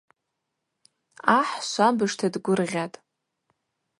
[1.39, 2.97] Ахӏ швабыжта дгвыргъьатӏ.